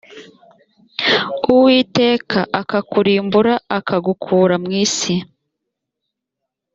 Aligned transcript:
uwiteka 1.53 2.39
akakurimbura 2.61 3.53
akagukura 3.77 4.55
mu 4.63 4.69
isi 4.83 5.15